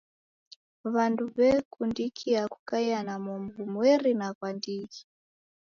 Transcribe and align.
W'andu 0.93 1.23
w'ekundikia 1.35 2.41
kukaia 2.53 2.99
na 3.07 3.15
momu 3.23 3.47
ghumweri 3.55 4.11
na 4.19 4.27
ghwa 4.35 4.49
ndighi. 4.57 4.99